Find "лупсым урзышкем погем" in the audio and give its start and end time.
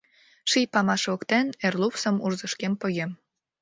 1.81-3.11